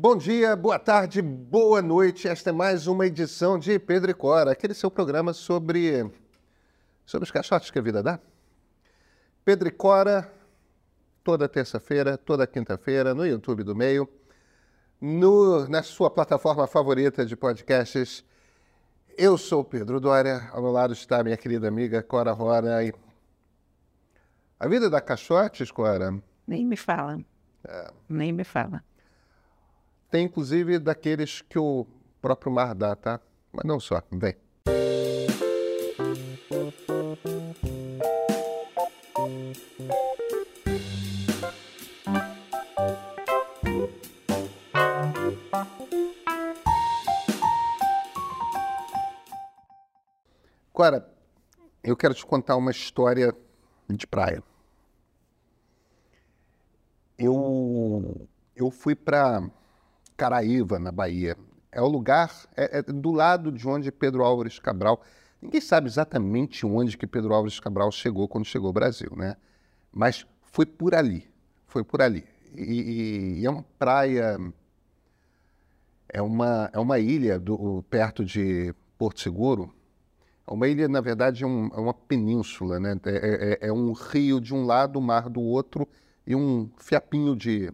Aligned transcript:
Bom 0.00 0.16
dia, 0.16 0.54
boa 0.54 0.78
tarde, 0.78 1.20
boa 1.20 1.82
noite. 1.82 2.28
Esta 2.28 2.50
é 2.50 2.52
mais 2.52 2.86
uma 2.86 3.04
edição 3.04 3.58
de 3.58 3.80
Pedro 3.80 4.12
e 4.12 4.14
Cora, 4.14 4.52
aquele 4.52 4.72
seu 4.72 4.88
programa 4.88 5.32
sobre 5.32 6.08
sobre 7.04 7.24
os 7.24 7.32
caixotes 7.32 7.68
que 7.72 7.80
a 7.80 7.82
vida 7.82 8.00
dá. 8.00 8.20
Pedro 9.44 9.66
e 9.66 9.72
Cora, 9.72 10.32
toda 11.24 11.48
terça-feira, 11.48 12.16
toda 12.16 12.46
quinta-feira, 12.46 13.12
no 13.12 13.26
YouTube 13.26 13.64
do 13.64 13.74
Meio, 13.74 14.08
no, 15.00 15.66
na 15.68 15.82
sua 15.82 16.08
plataforma 16.08 16.68
favorita 16.68 17.26
de 17.26 17.34
podcasts. 17.34 18.24
Eu 19.16 19.36
sou 19.36 19.64
Pedro 19.64 19.98
Dória, 19.98 20.48
ao 20.52 20.62
meu 20.62 20.70
lado 20.70 20.92
está 20.92 21.24
minha 21.24 21.36
querida 21.36 21.66
amiga 21.66 22.04
Cora 22.04 22.30
Rora. 22.30 22.84
E... 22.84 22.94
A 24.60 24.68
vida 24.68 24.88
dá 24.88 25.00
caixotes, 25.00 25.72
Cora? 25.72 26.22
Nem 26.46 26.64
me 26.64 26.76
fala. 26.76 27.18
É. 27.66 27.90
Nem 28.08 28.32
me 28.32 28.44
fala. 28.44 28.80
Tem 30.10 30.24
inclusive 30.24 30.78
daqueles 30.78 31.42
que 31.42 31.58
o 31.58 31.86
próprio 32.20 32.50
mar 32.50 32.74
dá, 32.74 32.96
tá? 32.96 33.20
Mas 33.52 33.64
não 33.64 33.78
só, 33.78 34.02
vem. 34.10 34.34
Agora, 50.72 51.06
eu 51.82 51.96
quero 51.96 52.14
te 52.14 52.24
contar 52.24 52.56
uma 52.56 52.70
história 52.70 53.36
de 53.90 54.06
praia. 54.06 54.42
Eu, 57.18 58.26
eu 58.56 58.70
fui 58.70 58.94
para 58.94 59.50
Caraíva, 60.18 60.80
na 60.80 60.90
Bahia. 60.90 61.36
É 61.70 61.80
o 61.80 61.86
lugar, 61.86 62.30
é, 62.56 62.78
é, 62.78 62.82
do 62.82 63.12
lado 63.12 63.52
de 63.52 63.66
onde 63.66 63.92
Pedro 63.92 64.24
Álvares 64.24 64.58
Cabral. 64.58 65.00
Ninguém 65.40 65.60
sabe 65.60 65.86
exatamente 65.86 66.66
onde 66.66 66.98
que 66.98 67.06
Pedro 67.06 67.32
Álvares 67.32 67.60
Cabral 67.60 67.92
chegou 67.92 68.26
quando 68.26 68.44
chegou 68.44 68.66
ao 68.66 68.72
Brasil, 68.72 69.12
né? 69.16 69.36
Mas 69.92 70.26
foi 70.42 70.66
por 70.66 70.92
ali, 70.92 71.30
foi 71.68 71.84
por 71.84 72.02
ali. 72.02 72.24
E, 72.56 73.38
e 73.40 73.46
é 73.46 73.50
uma 73.50 73.64
praia, 73.78 74.36
é 76.08 76.20
uma, 76.20 76.68
é 76.72 76.78
uma 76.80 76.98
ilha 76.98 77.38
do, 77.38 77.84
perto 77.88 78.24
de 78.24 78.74
Porto 78.98 79.20
Seguro, 79.20 79.72
uma 80.50 80.66
ilha, 80.66 80.88
na 80.88 81.00
verdade, 81.00 81.44
é, 81.44 81.46
um, 81.46 81.68
é 81.68 81.78
uma 81.78 81.94
península, 81.94 82.80
né? 82.80 82.98
É, 83.04 83.58
é, 83.62 83.68
é, 83.68 83.72
um 83.72 83.92
rio 83.92 84.40
de 84.40 84.54
um 84.54 84.64
lado, 84.64 84.98
o 84.98 85.02
mar 85.02 85.28
do 85.28 85.40
outro 85.40 85.86
e 86.26 86.34
um 86.34 86.70
fiapinho 86.78 87.36
de, 87.36 87.70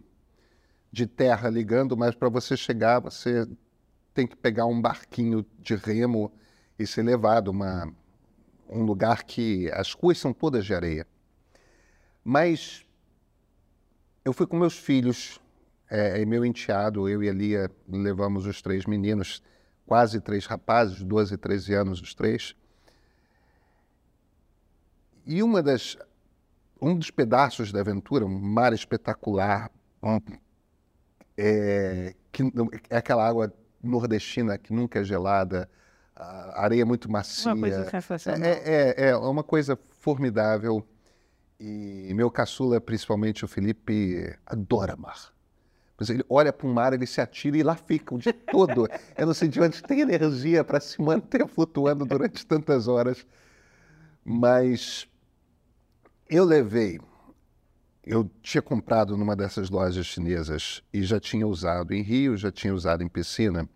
de 0.95 1.05
terra 1.05 1.49
ligando, 1.49 1.97
mas 1.97 2.15
para 2.15 2.29
você 2.29 2.55
chegar, 2.55 3.01
você 3.01 3.45
tem 4.13 4.25
que 4.25 4.33
pegar 4.33 4.65
um 4.65 4.81
barquinho 4.81 5.45
de 5.59 5.75
remo 5.75 6.31
e 6.79 6.87
ser 6.87 7.03
levado 7.03 7.49
uma 7.49 7.93
um 8.69 8.83
lugar 8.83 9.25
que 9.25 9.69
as 9.73 9.91
ruas 9.91 10.17
são 10.17 10.31
todas 10.31 10.65
de 10.65 10.73
areia. 10.73 11.05
Mas 12.23 12.85
eu 14.23 14.31
fui 14.31 14.47
com 14.47 14.57
meus 14.57 14.77
filhos 14.79 15.37
é, 15.89 16.21
e 16.21 16.25
meu 16.25 16.45
enteado, 16.45 17.09
eu 17.09 17.21
e 17.21 17.29
a 17.29 17.33
Lia 17.33 17.69
levamos 17.89 18.45
os 18.45 18.61
três 18.61 18.85
meninos, 18.85 19.43
quase 19.85 20.21
três 20.21 20.45
rapazes, 20.45 21.03
12 21.03 21.33
e 21.33 21.37
13 21.37 21.73
anos 21.73 22.01
os 22.01 22.15
três. 22.15 22.55
E 25.25 25.43
uma 25.43 25.61
das, 25.61 25.97
um 26.81 26.97
dos 26.97 27.11
pedaços 27.11 27.73
da 27.73 27.81
aventura, 27.81 28.25
um 28.25 28.39
mar 28.39 28.71
espetacular, 28.71 29.69
um, 30.01 30.19
é, 31.37 32.15
que, 32.31 32.43
é 32.89 32.97
aquela 32.97 33.27
água 33.27 33.53
nordestina 33.81 34.57
que 34.57 34.73
nunca 34.73 34.99
é 34.99 35.03
gelada, 35.03 35.69
a 36.15 36.63
areia 36.63 36.81
é 36.81 36.85
muito 36.85 37.11
macia. 37.11 37.53
Uma 37.53 37.61
coisa 37.61 37.89
sensacional. 37.89 38.43
É, 38.43 38.93
é, 38.97 39.09
é 39.09 39.15
uma 39.17 39.43
coisa 39.43 39.77
formidável. 39.99 40.85
E 41.59 42.11
meu 42.13 42.29
caçula, 42.29 42.81
principalmente 42.81 43.45
o 43.45 43.47
Felipe, 43.47 44.35
adora 44.45 44.95
mar. 44.95 45.33
Mas 45.97 46.09
ele 46.09 46.23
olha 46.29 46.51
para 46.51 46.67
o 46.67 46.73
mar, 46.73 46.93
ele 46.93 47.05
se 47.05 47.21
atira 47.21 47.57
e 47.57 47.63
lá 47.63 47.75
fica 47.75 48.13
o 48.13 48.17
dia 48.17 48.33
todo. 48.33 48.87
Eu 49.17 49.25
não 49.25 49.33
sei 49.33 49.47
de 49.47 49.61
onde 49.61 49.81
tem 49.81 50.01
energia 50.01 50.63
para 50.63 50.79
se 50.79 51.01
manter 51.01 51.47
flutuando 51.47 52.05
durante 52.05 52.45
tantas 52.45 52.87
horas. 52.87 53.25
Mas 54.23 55.07
eu 56.27 56.43
levei, 56.43 56.99
eu 58.05 58.29
tinha 58.41 58.61
comprado 58.61 59.17
numa 59.17 59.35
dessas 59.35 59.69
lojas 59.69 60.05
chinesas 60.05 60.83
e 60.93 61.01
já 61.01 61.19
tinha 61.19 61.47
usado 61.47 61.91
em 61.91 62.03
Rio, 62.03 62.37
já 62.37 62.51
tinha 62.51 62.73
usado 62.73 63.03
em 63.03 63.07
piscina, 63.07 63.67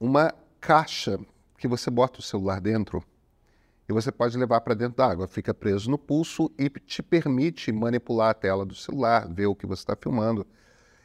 uma 0.00 0.32
caixa 0.58 1.18
que 1.58 1.68
você 1.68 1.90
bota 1.90 2.20
o 2.20 2.22
celular 2.22 2.58
dentro 2.58 3.04
e 3.86 3.92
você 3.92 4.10
pode 4.10 4.38
levar 4.38 4.62
para 4.62 4.72
dentro 4.72 4.96
da 4.96 5.06
água. 5.06 5.28
Fica 5.28 5.52
preso 5.52 5.90
no 5.90 5.98
pulso 5.98 6.50
e 6.58 6.70
te 6.70 7.02
permite 7.02 7.70
manipular 7.70 8.30
a 8.30 8.34
tela 8.34 8.64
do 8.64 8.74
celular, 8.74 9.28
ver 9.30 9.46
o 9.46 9.54
que 9.54 9.66
você 9.66 9.82
está 9.82 9.94
filmando. 9.94 10.46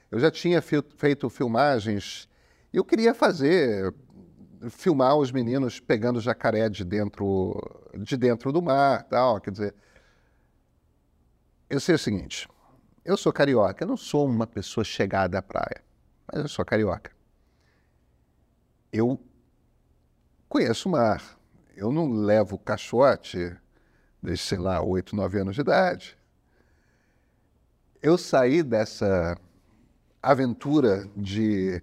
Eu 0.10 0.18
já 0.18 0.32
tinha 0.32 0.62
feito 0.62 1.30
filmagens 1.30 2.30
e 2.72 2.78
eu 2.78 2.86
queria 2.86 3.14
fazer, 3.14 3.94
filmar 4.70 5.18
os 5.18 5.30
meninos 5.30 5.82
pegando 5.82 6.22
jacaré 6.22 6.70
de 6.70 6.86
dentro, 6.86 7.54
de 7.98 8.16
dentro 8.16 8.54
do 8.54 8.62
mar, 8.62 9.04
tal, 9.04 9.42
quer 9.42 9.52
dizer 9.52 9.76
eu 11.70 11.80
sei 11.80 11.96
o 11.96 12.00
seguinte: 12.00 12.48
eu 13.06 13.16
sou 13.16 13.32
carioca, 13.32 13.84
eu 13.84 13.88
não 13.88 13.98
sou 13.98 14.26
uma 14.26 14.48
pessoa 14.48 14.84
chegada 14.84 15.38
à 15.38 15.42
praia, 15.42 15.84
mas 16.28 16.42
eu 16.42 16.48
sou 16.48 16.66
carioca. 16.66 17.12
Eu 18.92 19.20
conheço 20.48 20.90
o 20.90 20.92
mar. 20.92 21.38
Eu 21.76 21.92
não 21.92 22.12
levo 22.12 22.58
caixote 22.58 23.56
desde, 24.22 24.44
sei 24.44 24.58
lá, 24.58 24.82
oito, 24.82 25.16
nove 25.16 25.40
anos 25.40 25.56
de 25.56 25.62
idade. 25.62 26.18
Eu 28.02 28.18
saí 28.18 28.64
dessa 28.64 29.38
aventura 30.22 31.10
de 31.16 31.82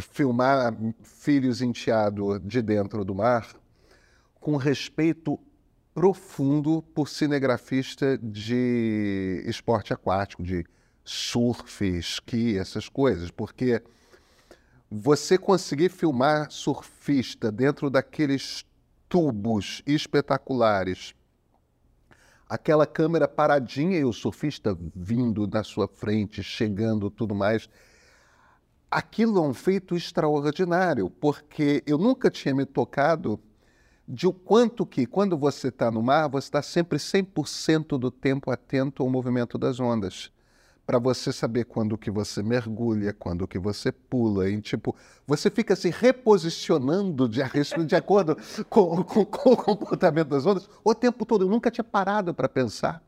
filmar 0.00 0.74
filhos 1.02 1.60
enteados 1.60 2.40
de 2.44 2.62
dentro 2.62 3.04
do 3.04 3.14
mar 3.14 3.48
com 4.40 4.56
respeito 4.56 5.38
profundo 5.94 6.82
por 6.94 7.08
cinegrafista 7.08 8.16
de 8.18 9.42
esporte 9.46 9.92
aquático, 9.92 10.42
de 10.42 10.64
surf, 11.04 11.84
esqui, 11.84 12.56
essas 12.56 12.88
coisas, 12.88 13.30
porque 13.30 13.82
você 14.90 15.36
conseguir 15.36 15.90
filmar 15.90 16.50
surfista 16.50 17.50
dentro 17.50 17.90
daqueles 17.90 18.64
tubos 19.08 19.82
espetaculares, 19.86 21.14
aquela 22.48 22.86
câmera 22.86 23.28
paradinha 23.28 23.98
e 23.98 24.04
o 24.04 24.12
surfista 24.12 24.76
vindo 24.94 25.46
na 25.46 25.62
sua 25.62 25.88
frente, 25.88 26.42
chegando, 26.42 27.10
tudo 27.10 27.34
mais. 27.34 27.68
Aquilo 28.90 29.38
é 29.38 29.42
um 29.42 29.54
feito 29.54 29.96
extraordinário, 29.96 31.08
porque 31.08 31.82
eu 31.86 31.96
nunca 31.96 32.30
tinha 32.30 32.54
me 32.54 32.66
tocado 32.66 33.40
de 34.14 34.26
o 34.26 34.32
quanto 34.32 34.84
que, 34.84 35.06
quando 35.06 35.38
você 35.38 35.68
está 35.68 35.90
no 35.90 36.02
mar, 36.02 36.28
você 36.28 36.46
está 36.46 36.60
sempre 36.60 36.98
100% 36.98 37.98
do 37.98 38.10
tempo 38.10 38.50
atento 38.50 39.02
ao 39.02 39.08
movimento 39.08 39.56
das 39.56 39.80
ondas. 39.80 40.30
Para 40.84 40.98
você 40.98 41.32
saber 41.32 41.64
quando 41.64 41.96
que 41.96 42.10
você 42.10 42.42
mergulha, 42.42 43.14
quando 43.14 43.48
que 43.48 43.58
você 43.58 43.90
pula, 43.90 44.50
e, 44.50 44.60
tipo, 44.60 44.94
você 45.26 45.50
fica 45.50 45.74
se 45.74 45.88
reposicionando 45.88 47.26
de, 47.26 47.40
de 47.86 47.96
acordo 47.96 48.36
com, 48.68 49.02
com, 49.02 49.24
com 49.24 49.52
o 49.52 49.56
comportamento 49.56 50.28
das 50.28 50.44
ondas 50.44 50.68
o 50.84 50.94
tempo 50.94 51.24
todo. 51.24 51.46
Eu 51.46 51.48
nunca 51.48 51.70
tinha 51.70 51.84
parado 51.84 52.34
para 52.34 52.50
pensar 52.50 53.02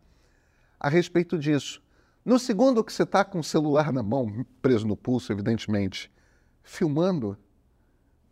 a 0.81 0.89
respeito 0.89 1.39
disso. 1.39 1.83
No 2.25 2.39
segundo 2.39 2.83
que 2.83 2.91
você 2.91 3.03
está 3.03 3.23
com 3.27 3.41
o 3.41 3.45
celular 3.45 3.93
na 3.93 4.03
mão, 4.03 4.47
preso 4.63 4.87
no 4.87 4.97
pulso, 4.97 5.31
evidentemente, 5.31 6.11
filmando, 6.63 7.37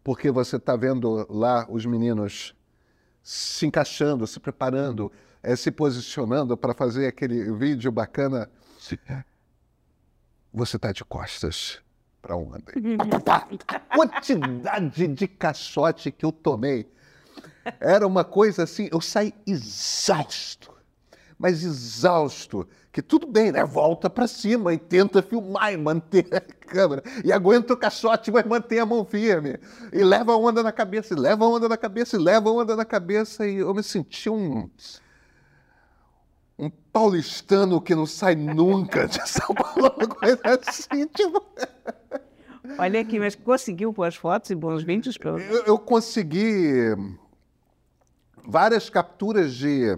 porque 0.02 0.30
você 0.30 0.56
está 0.56 0.74
vendo 0.74 1.26
lá 1.28 1.66
os 1.69 1.84
meninos 1.84 2.54
se 3.22 3.66
encaixando, 3.66 4.26
se 4.26 4.40
preparando, 4.40 5.12
é, 5.42 5.54
se 5.54 5.70
posicionando 5.70 6.56
para 6.56 6.74
fazer 6.74 7.06
aquele 7.06 7.52
vídeo 7.52 7.92
bacana. 7.92 8.50
Você 10.52 10.76
está 10.76 10.92
de 10.92 11.04
costas 11.04 11.80
para 12.20 12.36
onda. 12.36 12.72
A 13.66 13.96
quantidade 13.96 15.08
de 15.08 15.28
caixote 15.28 16.10
que 16.10 16.24
eu 16.24 16.32
tomei. 16.32 16.90
Era 17.80 18.06
uma 18.06 18.24
coisa 18.24 18.64
assim, 18.64 18.88
eu 18.90 19.00
saí 19.00 19.32
exausto, 19.46 20.71
mas 21.42 21.64
exausto 21.64 22.68
que 22.92 23.02
tudo 23.02 23.26
bem, 23.26 23.50
né? 23.50 23.64
Volta 23.64 24.08
para 24.08 24.28
cima 24.28 24.72
e 24.72 24.78
tenta 24.78 25.20
filmar 25.20 25.72
e 25.72 25.76
manter 25.76 26.28
a 26.32 26.40
câmera. 26.40 27.02
E 27.24 27.32
aguenta 27.32 27.74
o 27.74 27.76
caixote, 27.76 28.30
mas 28.30 28.46
mantém 28.46 28.78
a 28.78 28.86
mão 28.86 29.04
firme. 29.04 29.58
E 29.92 30.04
leva 30.04 30.34
a 30.34 30.36
onda 30.36 30.62
na 30.62 30.70
cabeça, 30.70 31.14
e 31.14 31.16
leva 31.16 31.44
a 31.44 31.48
onda 31.48 31.68
na 31.68 31.76
cabeça, 31.76 32.14
e 32.14 32.20
leva 32.20 32.48
a 32.48 32.52
onda 32.52 32.76
na 32.76 32.84
cabeça. 32.84 33.44
E 33.44 33.56
eu 33.56 33.74
me 33.74 33.82
senti 33.82 34.30
um. 34.30 34.70
Um 36.56 36.70
paulistano 36.92 37.80
que 37.80 37.92
não 37.92 38.06
sai 38.06 38.36
nunca 38.36 39.08
de 39.08 39.18
São 39.28 39.52
Paulo, 39.52 39.92
uma 39.96 40.06
coisa 40.06 40.40
assim, 40.64 41.08
tipo. 41.08 41.44
Olha 42.78 43.00
aqui, 43.00 43.18
mas 43.18 43.34
conseguiu 43.34 43.90
boas 43.90 44.14
fotos 44.14 44.50
e 44.50 44.54
bons 44.54 44.84
vídeos? 44.84 45.18
Pra... 45.18 45.30
Eu, 45.30 45.64
eu 45.64 45.78
consegui 45.78 46.94
várias 48.46 48.88
capturas 48.88 49.52
de 49.54 49.96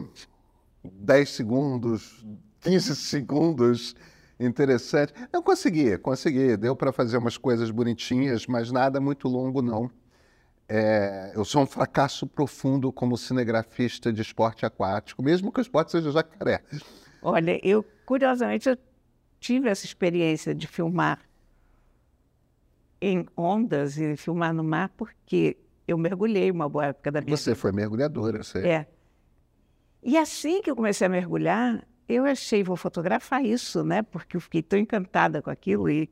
10 0.85 1.29
segundos, 1.31 2.25
15 2.61 2.95
segundos 2.97 3.95
interessante. 4.39 5.13
Eu 5.33 5.43
consegui, 5.43 5.97
consegui. 5.99 6.57
Deu 6.57 6.77
para 6.77 6.93
fazer 6.93 7.17
umas 7.17 7.37
coisas 7.37 7.71
bonitinhas, 7.71 8.47
mas 8.47 8.71
nada 8.71 9.01
muito 9.01 9.29
longo, 9.29 9.63
não. 9.63 9.91
É, 10.69 11.33
eu 11.35 11.45
sou 11.45 11.63
um 11.63 11.67
fracasso 11.67 12.27
profundo 12.27 12.91
como 12.93 13.17
cinegrafista 13.17 14.13
de 14.13 14.23
esporte 14.23 14.65
aquático, 14.65 15.23
mesmo 15.23 15.53
que 15.53 15.61
o 15.61 15.63
esporte 15.63 15.93
seja 15.93 16.11
jacaré. 16.11 16.63
Olha, 17.23 17.61
eu, 17.63 17.85
curiosamente, 18.07 18.69
eu 18.69 18.79
tive 19.39 19.69
essa 19.69 19.85
experiência 19.85 20.55
de 20.55 20.67
filmar 20.67 21.21
em 23.01 23.27
ondas 23.37 23.99
e 23.99 24.17
filmar 24.17 24.55
no 24.55 24.65
mar, 24.65 24.89
porque 24.97 25.59
eu 25.87 25.99
mergulhei 25.99 26.51
uma 26.51 26.67
boa 26.67 26.87
época 26.87 27.13
da 27.13 27.21
minha 27.21 27.37
Você 27.37 27.51
vida. 27.51 27.61
foi 27.61 27.73
mergulhadora, 27.73 28.43
sei. 28.43 28.65
É. 28.67 28.87
E 30.05 30.19
assim 30.19 30.61
que 30.61 30.71
eu 30.71 30.77
comecei 30.77 31.07
a 31.07 31.11
mergulhar, 31.11 31.83
eu 32.07 32.27
achei, 32.27 32.63
vou 32.63 32.77
fotografar 32.77 33.43
isso, 33.43 33.83
né? 33.83 34.03
Porque 34.03 34.37
eu 34.37 34.41
fiquei 34.41 34.63
tão 34.63 34.79
encantada 34.79 35.41
com 35.41 35.49
aquilo 35.49 35.89
e, 35.89 36.11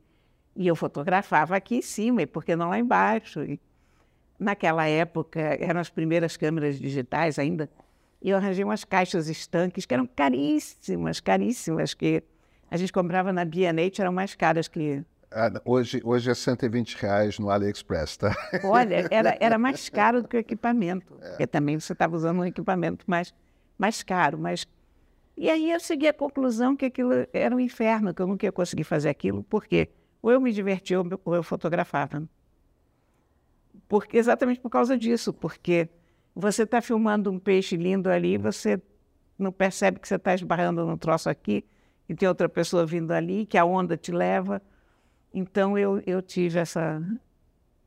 e 0.55 0.67
eu 0.67 0.75
fotografava 0.75 1.55
aqui 1.55 1.75
em 1.75 1.81
cima, 1.81 2.23
e 2.23 2.25
por 2.25 2.43
que 2.43 2.55
não 2.55 2.69
lá 2.69 2.79
embaixo? 2.79 3.43
E 3.43 3.61
naquela 4.39 4.87
época, 4.87 5.39
eram 5.39 5.79
as 5.79 5.91
primeiras 5.91 6.35
câmeras 6.35 6.79
digitais 6.79 7.37
ainda, 7.37 7.69
e 8.19 8.31
eu 8.31 8.37
arranjei 8.37 8.63
umas 8.63 8.83
caixas 8.83 9.27
estanques 9.29 9.85
que 9.85 9.93
eram 9.93 10.07
caríssimas, 10.07 11.19
caríssimas, 11.19 11.93
que 11.93 12.23
a 12.71 12.77
gente 12.77 12.91
comprava 12.91 13.31
na 13.31 13.45
B&H, 13.45 14.01
eram 14.01 14.11
mais 14.11 14.33
caras 14.33 14.67
que... 14.67 15.03
Ah, 15.31 15.51
hoje, 15.65 16.01
hoje 16.03 16.31
é 16.31 16.33
120 16.33 16.95
reais 16.95 17.37
no 17.37 17.49
AliExpress, 17.49 18.17
tá? 18.17 18.35
Olha, 18.63 19.07
era, 19.11 19.37
era 19.39 19.57
mais 19.59 19.87
caro 19.89 20.23
do 20.23 20.27
que 20.27 20.37
o 20.37 20.39
equipamento, 20.39 21.13
porque 21.13 21.45
também 21.45 21.79
você 21.79 21.93
estava 21.93 22.15
usando 22.15 22.39
um 22.39 22.45
equipamento 22.45 23.03
mais, 23.07 23.33
mais 23.77 24.03
caro, 24.03 24.37
mas... 24.37 24.65
E 25.35 25.49
aí 25.49 25.71
eu 25.71 25.79
segui 25.79 26.07
a 26.07 26.13
conclusão 26.13 26.75
que 26.75 26.85
aquilo 26.85 27.11
era 27.33 27.55
um 27.55 27.59
inferno, 27.59 28.13
que 28.13 28.21
eu 28.21 28.27
nunca 28.27 28.45
ia 28.45 28.51
conseguir 28.51 28.83
fazer 28.83 29.09
aquilo, 29.09 29.43
porque 29.43 29.89
ou 30.21 30.31
eu 30.31 30.39
me 30.39 30.51
divertia 30.53 30.99
ou 31.01 31.07
eu- 31.09 31.21
ou 31.25 31.35
eu 31.35 31.43
fotografava. 31.43 32.23
Porque, 33.87 34.17
exatamente 34.17 34.59
por 34.59 34.69
causa 34.69 34.97
disso, 34.97 35.33
porque 35.33 35.89
você 36.35 36.63
está 36.63 36.81
filmando 36.81 37.31
um 37.31 37.39
peixe 37.39 37.75
lindo 37.75 38.09
ali, 38.09 38.37
você 38.37 38.81
não 39.37 39.51
percebe 39.51 39.99
que 39.99 40.07
você 40.07 40.15
está 40.15 40.33
esbarrando 40.33 40.85
num 40.85 40.97
troço 40.97 41.29
aqui, 41.29 41.65
e 42.07 42.15
tem 42.15 42.27
outra 42.27 42.47
pessoa 42.49 42.85
vindo 42.85 43.11
ali, 43.11 43.45
que 43.45 43.57
a 43.57 43.65
onda 43.65 43.97
te 43.97 44.11
leva. 44.11 44.61
Então 45.33 45.77
eu, 45.77 46.01
eu 46.05 46.21
tive 46.21 46.59
essa, 46.59 47.01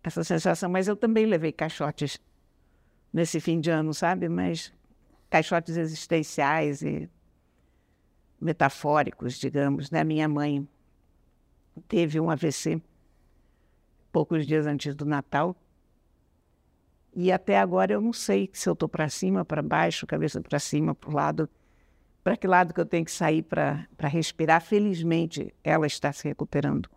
essa 0.03 0.25
sensação, 0.25 0.69
mas 0.71 0.88
eu 0.88 0.97
também 0.97 1.27
levei 1.27 1.53
caixotes 1.53 2.21
nesse 3.12 3.41
fim 3.41 3.61
de 3.61 3.71
ano, 3.71 3.94
sabe? 3.94 4.29
Mas 4.29 4.73
caixotes 5.28 5.76
existenciais 5.76 6.82
e 6.82 7.08
metafóricos, 8.40 9.38
digamos. 9.38 9.90
Né? 9.90 10.05
Minha 10.05 10.28
mãe 10.28 10.67
teve 11.88 12.20
um 12.20 12.31
AVC 12.31 12.81
poucos 14.12 14.46
dias 14.46 14.67
antes 14.67 14.94
do 14.94 15.05
Natal. 15.05 15.55
E 17.14 17.32
até 17.32 17.58
agora 17.58 17.93
eu 17.93 18.00
não 18.00 18.12
sei 18.12 18.50
se 18.52 18.69
eu 18.69 18.75
estou 18.75 18.88
para 18.88 19.08
cima, 19.08 19.44
para 19.44 19.62
baixo, 19.62 20.06
cabeça 20.06 20.40
para 20.40 20.58
cima, 20.58 20.94
para 20.94 21.11
o 21.11 21.14
lado, 21.14 21.49
para 22.23 22.37
que 22.37 22.46
lado 22.46 22.75
que 22.75 22.81
eu 22.81 22.87
tenho 22.87 23.05
que 23.05 23.11
sair 23.11 23.43
para 23.43 23.87
respirar. 24.00 24.61
Felizmente, 24.61 25.55
ela 25.64 25.87
está 25.87 26.12
se 26.12 26.28
recuperando 26.28 26.90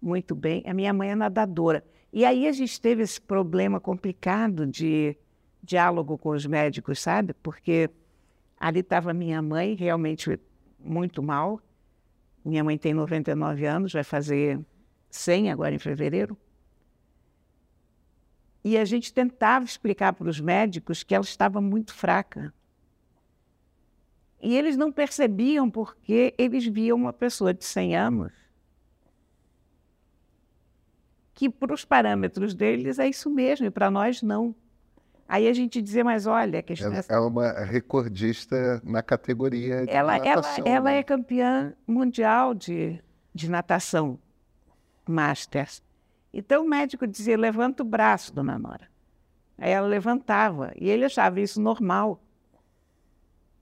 muito 0.00 0.34
bem. 0.34 0.62
A 0.66 0.74
minha 0.74 0.92
mãe 0.92 1.10
é 1.10 1.14
nadadora. 1.14 1.84
E 2.12 2.24
aí 2.24 2.48
a 2.48 2.52
gente 2.52 2.80
teve 2.80 3.02
esse 3.02 3.20
problema 3.20 3.78
complicado 3.78 4.66
de 4.66 5.16
diálogo 5.62 6.18
com 6.18 6.30
os 6.30 6.46
médicos, 6.46 7.00
sabe? 7.00 7.34
Porque 7.34 7.90
ali 8.58 8.80
estava 8.80 9.12
minha 9.12 9.40
mãe 9.40 9.74
realmente 9.74 10.38
muito 10.78 11.22
mal. 11.22 11.60
Minha 12.44 12.64
mãe 12.64 12.78
tem 12.78 12.94
99 12.94 13.66
anos, 13.66 13.92
vai 13.92 14.04
fazer 14.04 14.58
100 15.10 15.50
agora 15.50 15.74
em 15.74 15.78
fevereiro. 15.78 16.36
E 18.62 18.76
a 18.76 18.84
gente 18.84 19.12
tentava 19.12 19.64
explicar 19.64 20.12
para 20.12 20.28
os 20.28 20.40
médicos 20.40 21.02
que 21.02 21.14
ela 21.14 21.24
estava 21.24 21.60
muito 21.60 21.94
fraca. 21.94 22.52
E 24.42 24.56
eles 24.56 24.76
não 24.76 24.90
percebiam 24.90 25.70
porque 25.70 26.34
eles 26.38 26.66
viam 26.66 26.96
uma 26.96 27.12
pessoa 27.12 27.52
de 27.52 27.64
100 27.64 27.96
anos 27.96 28.50
que, 31.40 31.48
para 31.48 31.72
os 31.72 31.86
parâmetros 31.86 32.54
deles, 32.54 32.98
é 32.98 33.08
isso 33.08 33.30
mesmo, 33.30 33.64
e 33.64 33.70
para 33.70 33.90
nós, 33.90 34.20
não. 34.20 34.54
Aí 35.30 35.46
a 35.46 35.52
gente 35.52 35.80
dizia, 35.80 36.02
mas 36.02 36.26
olha, 36.26 36.58
a 36.58 36.62
questão 36.62 36.92
Ela 36.92 37.04
é 37.08 37.14
é 37.14 37.18
uma 37.20 37.52
recordista 37.52 38.82
na 38.82 39.00
categoria 39.00 39.86
de 39.86 39.92
ela, 39.92 40.16
ela, 40.16 40.26
natação. 40.26 40.64
ela 40.66 40.90
né? 40.90 40.98
é 40.98 41.02
campeã 41.04 41.72
mundial 41.86 42.52
de, 42.52 43.00
de 43.32 43.48
natação, 43.48 44.18
Masters. 45.08 45.84
Então 46.34 46.64
o 46.64 46.68
médico 46.68 47.06
dizia: 47.06 47.38
levanta 47.38 47.84
o 47.84 47.86
braço, 47.86 48.34
dona 48.34 48.58
Nora. 48.58 48.90
Aí 49.56 49.70
ela 49.70 49.86
levantava, 49.86 50.72
e 50.74 50.90
ele 50.90 51.04
achava 51.04 51.40
isso 51.40 51.60
normal 51.60 52.20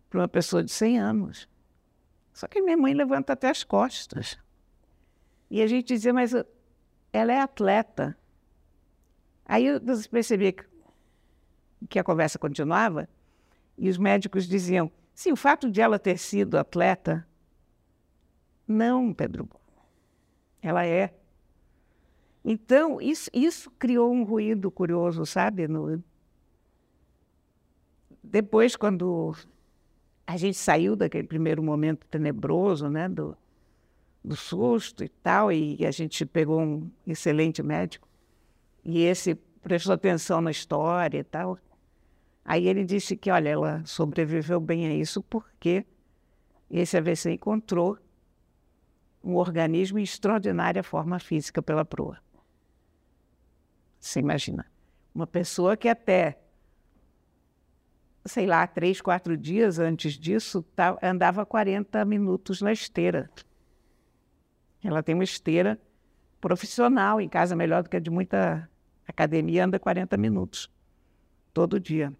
para 0.08 0.20
uma 0.20 0.28
pessoa 0.28 0.64
de 0.64 0.72
100 0.72 0.98
anos. 0.98 1.48
Só 2.32 2.46
que 2.46 2.62
minha 2.62 2.78
mãe 2.78 2.94
levanta 2.94 3.34
até 3.34 3.50
as 3.50 3.62
costas. 3.62 4.38
E 5.50 5.60
a 5.60 5.66
gente 5.66 5.88
dizia: 5.88 6.14
mas 6.14 6.32
ela 7.12 7.30
é 7.30 7.42
atleta. 7.42 8.16
Aí 9.44 9.66
eu 9.66 9.78
percebia 10.10 10.52
que, 10.52 10.64
que 11.86 11.98
a 11.98 12.04
conversa 12.04 12.38
continuava, 12.38 13.08
e 13.76 13.88
os 13.88 13.98
médicos 13.98 14.46
diziam: 14.46 14.90
sim, 15.14 15.32
o 15.32 15.36
fato 15.36 15.70
de 15.70 15.80
ela 15.80 15.98
ter 15.98 16.18
sido 16.18 16.56
atleta. 16.56 17.26
Não, 18.66 19.12
Pedro. 19.14 19.48
Ela 20.60 20.84
é. 20.84 21.14
Então, 22.44 23.00
isso, 23.00 23.30
isso 23.32 23.70
criou 23.78 24.12
um 24.12 24.24
ruído 24.24 24.70
curioso, 24.70 25.24
sabe? 25.24 25.68
No... 25.68 26.02
Depois, 28.22 28.76
quando 28.76 29.34
a 30.26 30.36
gente 30.36 30.56
saiu 30.56 30.94
daquele 30.94 31.26
primeiro 31.26 31.62
momento 31.62 32.06
tenebroso, 32.06 32.88
né? 32.88 33.08
Do, 33.08 33.36
do 34.22 34.36
susto 34.36 35.04
e 35.04 35.08
tal, 35.08 35.50
e 35.50 35.84
a 35.86 35.90
gente 35.90 36.26
pegou 36.26 36.60
um 36.60 36.90
excelente 37.06 37.62
médico, 37.62 38.06
e 38.84 39.00
esse 39.00 39.34
prestou 39.62 39.94
atenção 39.94 40.40
na 40.40 40.50
história 40.50 41.18
e 41.18 41.24
tal. 41.24 41.58
Aí 42.48 42.66
ele 42.66 42.82
disse 42.82 43.14
que, 43.14 43.30
olha, 43.30 43.50
ela 43.50 43.84
sobreviveu 43.84 44.58
bem 44.58 44.86
a 44.86 44.94
isso 44.94 45.22
porque 45.22 45.84
esse 46.70 46.96
AVC 46.96 47.32
encontrou 47.32 47.98
um 49.22 49.36
organismo 49.36 49.98
em 49.98 50.02
extraordinária 50.02 50.82
forma 50.82 51.18
física 51.18 51.60
pela 51.60 51.84
proa. 51.84 52.18
Você 54.00 54.20
imagina, 54.20 54.64
uma 55.14 55.26
pessoa 55.26 55.76
que 55.76 55.90
até, 55.90 56.38
sei 58.24 58.46
lá, 58.46 58.66
três, 58.66 59.02
quatro 59.02 59.36
dias 59.36 59.78
antes 59.78 60.14
disso, 60.14 60.62
tá, 60.74 60.98
andava 61.02 61.44
40 61.44 62.02
minutos 62.06 62.62
na 62.62 62.72
esteira. 62.72 63.28
Ela 64.82 65.02
tem 65.02 65.14
uma 65.14 65.24
esteira 65.24 65.78
profissional 66.40 67.20
em 67.20 67.28
casa, 67.28 67.54
melhor 67.54 67.82
do 67.82 67.90
que 67.90 67.98
a 67.98 68.00
de 68.00 68.08
muita 68.08 68.66
academia, 69.06 69.66
anda 69.66 69.78
40 69.78 70.16
minutos 70.16 70.70
todo 71.52 71.78
dia. 71.78 72.10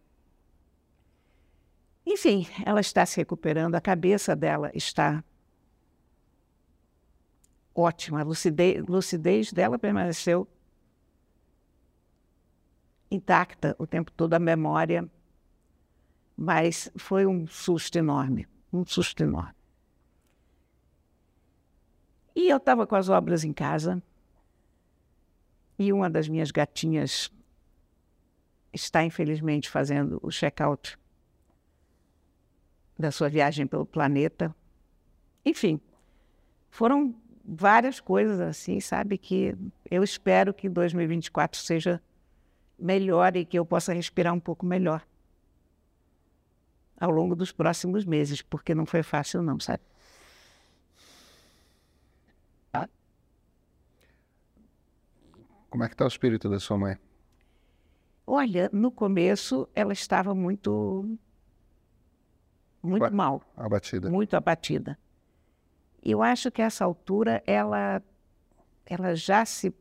Enfim, 2.11 2.47
ela 2.65 2.81
está 2.81 3.05
se 3.05 3.19
recuperando, 3.19 3.75
a 3.75 3.83
cabeça 3.83 4.35
dela 4.35 4.71
está 4.75 5.23
ótima, 7.75 8.21
a 8.21 8.25
lucidez, 8.25 8.83
lucidez 8.87 9.53
dela 9.53 9.79
permaneceu 9.79 10.49
intacta 13.11 13.77
o 13.79 13.87
tempo 13.87 14.11
todo, 14.11 14.33
a 14.33 14.39
memória, 14.39 15.07
mas 16.35 16.91
foi 16.97 17.27
um 17.27 17.47
susto 17.47 17.99
enorme, 17.99 18.49
um 18.73 18.87
susto 18.87 19.23
enorme. 19.23 19.55
E 22.35 22.49
eu 22.49 22.57
estava 22.57 22.87
com 22.87 22.97
as 22.97 23.11
obras 23.11 23.45
em 23.45 23.53
casa, 23.53 24.03
e 25.79 25.93
uma 25.93 26.09
das 26.09 26.27
minhas 26.27 26.51
gatinhas 26.51 27.31
está, 28.73 29.05
infelizmente, 29.05 29.69
fazendo 29.69 30.19
o 30.23 30.31
check-out 30.31 30.99
da 32.99 33.11
sua 33.11 33.29
viagem 33.29 33.67
pelo 33.67 33.87
planeta. 33.87 34.55
Enfim, 35.45 35.81
foram 36.71 37.15
várias 37.45 38.01
coisas 38.01 38.41
assim, 38.41 38.81
sabe? 38.81 39.17
Que 39.17 39.55
eu 39.91 40.03
espero 40.03 40.53
que 40.53 40.69
2024 40.69 41.61
seja 41.61 42.03
melhor 42.79 43.37
e 43.37 43.45
que 43.45 43.59
eu 43.59 43.65
possa 43.65 43.93
respirar 43.93 44.35
um 44.35 44.41
pouco 44.41 44.67
melhor 44.67 45.07
ao 47.01 47.11
longo 47.11 47.37
dos 47.37 47.53
próximos 47.53 48.05
meses, 48.05 48.43
porque 48.43 48.75
não 48.75 48.85
foi 48.85 49.03
fácil, 49.03 49.41
não, 49.43 49.61
sabe? 49.61 49.83
Como 55.71 55.85
é 55.85 55.89
que 55.89 55.95
está 55.95 56.05
o 56.05 56.09
espírito 56.09 56.49
da 56.49 56.59
sua 56.59 56.79
mãe? 56.79 56.99
Olha, 58.27 58.71
no 58.73 58.91
começo 58.91 59.69
ela 59.75 59.93
estava 59.93 60.35
muito 60.35 61.19
muito 62.83 63.03
Ué, 63.03 63.11
mal, 63.11 63.43
Abatida. 63.57 64.09
muito 64.11 64.35
abatida. 64.37 64.99
Eu 66.03 66.23
acho 66.23 66.51
que 66.51 66.63
essa 66.63 66.85
altura 66.85 67.43
ela 67.47 68.03
ela 68.87 69.15
já 69.15 69.45
se 69.45 69.75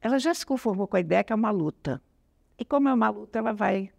ela 0.00 0.18
já 0.18 0.34
se 0.34 0.44
conformou 0.44 0.86
com 0.86 0.96
a 0.96 1.00
ideia 1.00 1.22
que 1.24 1.32
é 1.32 1.36
uma 1.36 1.50
luta. 1.50 2.02
E 2.58 2.64
como 2.64 2.88
é 2.88 2.94
uma 2.94 3.08
luta, 3.08 3.38
ela 3.38 3.52
vai 3.52 3.90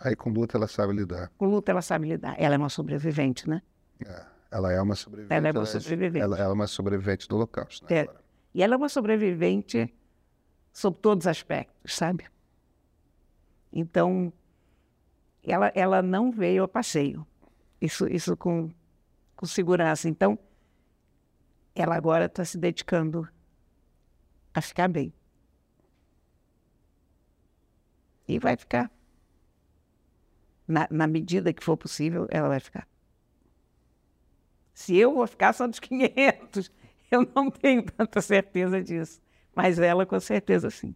Aí 0.00 0.16
com 0.16 0.30
luta 0.30 0.56
ela 0.56 0.66
sabe 0.66 0.92
lidar. 0.92 1.30
com 1.36 1.46
luta 1.46 1.70
ela 1.70 1.82
sabe 1.82 2.08
lidar. 2.08 2.34
Ela 2.38 2.54
é 2.54 2.58
uma 2.58 2.68
sobrevivente, 2.68 3.48
né? 3.48 3.62
É, 4.04 4.24
Ela 4.50 4.72
é 4.72 4.80
uma 4.80 4.94
sobrevivente. 4.96 5.34
Ela 5.34 5.48
é 5.48 5.52
uma 5.52 5.66
sobrevivente. 5.66 6.22
Ela, 6.24 6.36
ela 6.38 6.50
é 6.50 6.52
uma 6.52 6.66
sobrevivente 6.66 7.28
do 7.28 7.36
Holocausto. 7.36 7.86
Né? 7.88 8.00
É. 8.00 8.08
E 8.54 8.62
ela 8.62 8.74
é 8.74 8.76
uma 8.76 8.88
sobrevivente 8.88 9.92
sob 10.72 10.96
todos 11.00 11.24
os 11.24 11.28
aspectos, 11.28 11.94
sabe? 11.94 12.24
Então, 13.72 14.32
ela, 15.46 15.70
ela 15.74 16.02
não 16.02 16.30
veio 16.30 16.64
a 16.64 16.68
passeio. 16.68 17.26
Isso, 17.80 18.06
isso 18.08 18.36
com, 18.36 18.70
com 19.36 19.46
segurança. 19.46 20.08
Então, 20.08 20.38
ela 21.74 21.96
agora 21.96 22.26
está 22.26 22.44
se 22.44 22.56
dedicando 22.56 23.28
a 24.54 24.60
ficar 24.60 24.88
bem. 24.88 25.12
E 28.26 28.38
vai 28.38 28.56
ficar. 28.56 28.90
Na, 30.66 30.88
na 30.90 31.06
medida 31.06 31.52
que 31.52 31.62
for 31.62 31.76
possível, 31.76 32.26
ela 32.30 32.48
vai 32.48 32.60
ficar. 32.60 32.88
Se 34.72 34.96
eu 34.96 35.14
vou 35.14 35.26
ficar, 35.26 35.52
são 35.52 35.68
dos 35.68 35.78
500. 35.80 36.70
Eu 37.10 37.30
não 37.34 37.50
tenho 37.50 37.84
tanta 37.84 38.20
certeza 38.20 38.82
disso. 38.82 39.20
Mas 39.54 39.78
ela, 39.78 40.06
com 40.06 40.18
certeza, 40.18 40.70
sim. 40.70 40.94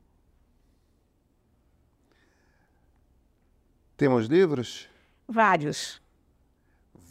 Temos 3.98 4.26
livros? 4.28 4.88
Vários, 5.26 6.00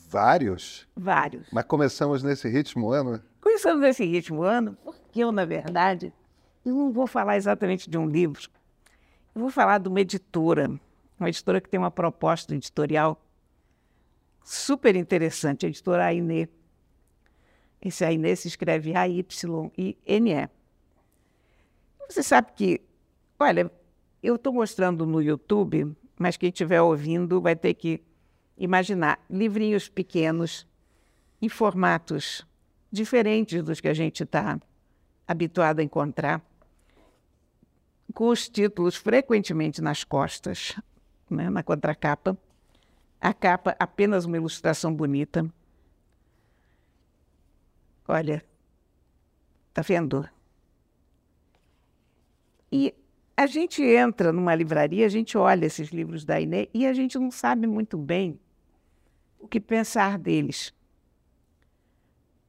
Vários. 0.10 0.88
vários. 0.96 1.46
Mas 1.52 1.66
começamos 1.66 2.24
nesse 2.24 2.48
ritmo 2.48 2.90
ano. 2.92 3.22
Começamos 3.42 3.84
esse 3.84 4.06
ritmo 4.06 4.42
ano, 4.42 4.78
porque 4.86 5.20
eu, 5.20 5.34
na 5.34 5.44
verdade, 5.44 6.14
eu 6.66 6.74
não 6.74 6.94
vou 6.94 7.06
falar 7.06 7.36
exatamente 7.36 7.90
de 7.90 7.98
um 7.98 8.08
livro. 8.08 8.50
Eu 9.36 9.42
vou 9.42 9.50
falar 9.52 9.80
de 9.80 9.90
uma 9.90 10.00
editora, 10.00 10.72
uma 11.20 11.28
editora 11.28 11.60
que 11.60 11.68
tem 11.68 11.78
uma 11.78 11.92
proposta 11.92 12.56
editorial 12.56 13.22
super 14.42 14.96
interessante, 14.96 15.66
a 15.66 15.70
editora 15.70 16.06
Ainê. 16.06 16.48
Esse 17.82 18.06
Ainê 18.06 18.34
se 18.34 18.48
escreve 18.48 18.96
A-Y-I-N-E. 18.96 20.50
Você 22.10 22.24
sabe 22.24 22.54
que, 22.56 22.80
olha, 23.38 23.70
eu 24.24 24.36
estou 24.36 24.54
mostrando 24.54 25.06
no 25.06 25.22
YouTube, 25.22 25.94
mas 26.18 26.38
quem 26.38 26.50
estiver 26.50 26.82
ouvindo 26.82 27.40
vai 27.40 27.56
ter 27.56 27.74
que 27.74 28.02
imaginar 28.58 29.24
livrinhos 29.30 29.88
pequenos 29.88 30.68
em 31.42 31.48
formatos 31.48 32.46
diferentes 32.92 33.62
dos 33.62 33.80
que 33.80 33.88
a 33.88 33.94
gente 33.94 34.24
está 34.24 34.60
habituado 35.28 35.80
a 35.80 35.84
encontrar, 35.84 36.42
com 38.14 38.30
os 38.30 38.50
títulos 38.50 38.96
frequentemente 38.96 39.82
nas 39.82 40.04
costas, 40.04 40.76
né, 41.30 41.50
na 41.50 41.62
contracapa. 41.62 42.38
A 43.20 43.34
capa 43.34 43.76
apenas 43.78 44.26
uma 44.26 44.38
ilustração 44.38 44.94
bonita. 44.94 45.48
Olha, 48.08 48.44
tá 49.74 49.82
vendo? 49.82 50.28
E 52.72 52.96
a 53.38 53.46
gente 53.46 53.84
entra 53.84 54.34
numa 54.34 54.56
livraria, 54.56 55.06
a 55.06 55.10
gente 55.10 55.38
olha 55.38 55.68
esses 55.68 55.90
livros 55.90 56.26
da 56.26 56.42
Inê 56.42 56.68
e 56.74 56.88
a 56.88 56.94
gente 56.94 57.20
não 57.20 57.30
sabe 57.30 57.68
muito 57.68 57.96
bem 57.96 58.40
o 59.40 59.48
que 59.48 59.60
pensar 59.60 60.18
deles. 60.18 60.74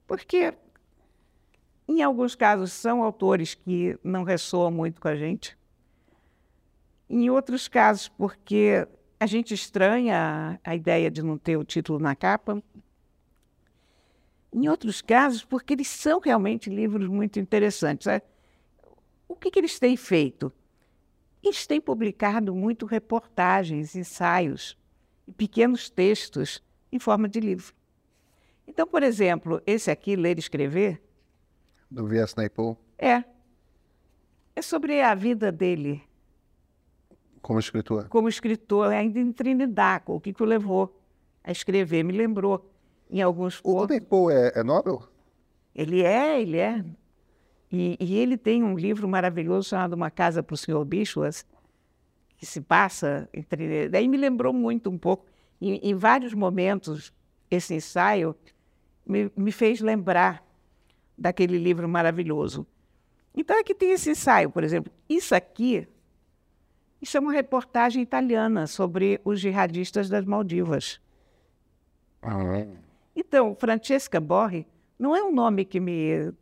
Porque, 0.07 0.51
em 1.87 2.01
alguns 2.01 2.33
casos, 2.33 2.73
são 2.73 3.03
autores 3.03 3.53
que 3.53 3.99
não 4.03 4.23
ressoam 4.23 4.71
muito 4.71 4.99
com 4.99 5.07
a 5.07 5.15
gente. 5.15 5.55
Em 7.07 7.29
outros 7.29 7.67
casos, 7.67 8.09
porque 8.09 8.87
a 9.19 9.27
gente 9.27 9.53
estranha 9.53 10.59
a, 10.63 10.75
ideia 10.75 11.11
de 11.11 11.21
não 11.21 11.37
ter 11.37 11.55
o 11.55 11.63
título 11.63 11.99
na 11.99 12.15
capa. 12.15 12.63
Em 14.51 14.67
outros 14.67 15.03
casos, 15.03 15.45
porque 15.45 15.73
eles 15.73 15.87
são 15.87 16.19
realmente 16.19 16.67
livros 16.67 17.07
muito 17.07 17.39
interessantes. 17.39 18.07
né? 18.07 18.23
O 19.27 19.35
que, 19.35 19.51
que 19.51 19.59
eles 19.59 19.77
têm 19.77 19.95
feito? 19.95 20.51
Eles 21.43 21.65
têm 21.65 21.79
publicado 21.79 22.53
muito 22.53 22.85
reportagens, 22.85 23.95
ensaios 23.95 24.77
e 25.27 25.31
pequenos 25.31 25.89
textos 25.89 26.63
em 26.91 26.99
forma 26.99 27.27
de 27.29 27.39
livro. 27.39 27.73
Então, 28.67 28.85
por 28.85 29.03
exemplo, 29.03 29.61
esse 29.65 29.89
aqui, 29.89 30.15
Ler 30.15 30.37
e 30.37 30.39
Escrever, 30.39 31.01
Do 31.89 32.05
V.S. 32.05 32.35
Naipaul, 32.37 32.77
é. 32.97 33.23
É 34.55 34.61
sobre 34.61 35.01
a 35.01 35.15
vida 35.15 35.51
dele 35.51 36.03
como 37.41 37.59
escritor. 37.59 38.07
como 38.09 38.27
escritor, 38.27 38.91
ainda 38.91 39.19
em 39.19 39.31
Trinidad, 39.31 40.03
o 40.07 40.19
que, 40.19 40.33
que 40.33 40.43
o 40.43 40.45
levou 40.45 41.01
a 41.43 41.51
escrever. 41.51 42.03
Me 42.03 42.13
lembrou 42.13 42.69
em 43.09 43.21
alguns 43.21 43.59
O 43.59 43.63
pontos. 43.63 43.89
Naipaul 43.89 44.29
é, 44.29 44.51
é 44.55 44.63
Nobel? 44.63 45.01
Ele 45.73 46.03
é, 46.03 46.41
ele 46.41 46.57
é. 46.57 46.83
E, 47.71 47.97
e 47.99 48.15
ele 48.17 48.37
tem 48.37 48.63
um 48.63 48.77
livro 48.77 49.07
maravilhoso 49.07 49.69
chamado 49.69 49.93
Uma 49.93 50.09
Casa 50.09 50.41
para 50.41 50.53
o 50.53 50.57
Senhor 50.57 50.83
Bichoas, 50.83 51.45
que 52.37 52.45
se 52.45 52.61
passa 52.61 53.29
Trinidad. 53.47 53.91
Daí 53.91 54.07
me 54.07 54.17
lembrou 54.17 54.53
muito 54.53 54.89
um 54.89 54.97
pouco. 54.97 55.25
Em, 55.61 55.75
em 55.75 55.93
vários 55.93 56.33
momentos, 56.33 57.13
esse 57.51 57.75
ensaio 57.75 58.35
me, 59.05 59.31
me 59.35 59.51
fez 59.51 59.81
lembrar 59.81 60.43
daquele 61.17 61.57
livro 61.57 61.87
maravilhoso. 61.87 62.65
Então, 63.35 63.59
aqui 63.59 63.75
tem 63.75 63.91
esse 63.91 64.11
ensaio, 64.11 64.49
por 64.49 64.63
exemplo. 64.63 64.91
Isso 65.07 65.35
aqui, 65.35 65.87
isso 67.01 67.17
é 67.17 67.19
uma 67.19 67.31
reportagem 67.31 68.01
italiana 68.01 68.67
sobre 68.67 69.19
os 69.23 69.39
jihadistas 69.39 70.09
das 70.09 70.25
Maldivas. 70.25 70.99
Ah, 72.21 72.65
Então, 73.15 73.55
Francesca 73.55 74.19
Borri 74.19 74.65
não 74.97 75.15
é 75.15 75.23
um 75.23 75.31
nome 75.31 75.65
que 75.65 75.79
me, 75.79 76.33